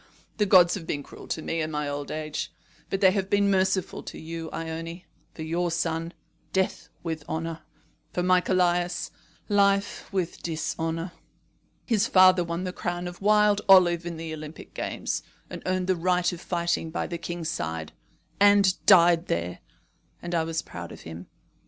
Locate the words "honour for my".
7.29-8.41